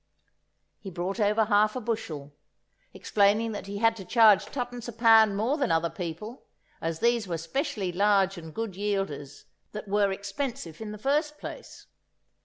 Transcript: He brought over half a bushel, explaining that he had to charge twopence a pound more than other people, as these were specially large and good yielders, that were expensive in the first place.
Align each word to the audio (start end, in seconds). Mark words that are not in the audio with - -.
He 0.79 0.89
brought 0.89 1.19
over 1.19 1.45
half 1.45 1.75
a 1.75 1.79
bushel, 1.79 2.33
explaining 2.91 3.51
that 3.51 3.67
he 3.67 3.77
had 3.77 3.95
to 3.97 4.03
charge 4.03 4.45
twopence 4.47 4.87
a 4.87 4.93
pound 4.93 5.37
more 5.37 5.57
than 5.59 5.71
other 5.71 5.91
people, 5.91 6.43
as 6.81 7.01
these 7.01 7.27
were 7.27 7.37
specially 7.37 7.91
large 7.91 8.35
and 8.35 8.51
good 8.51 8.71
yielders, 8.75 9.43
that 9.73 9.87
were 9.87 10.11
expensive 10.11 10.81
in 10.81 10.91
the 10.91 10.97
first 10.97 11.37
place. 11.37 11.85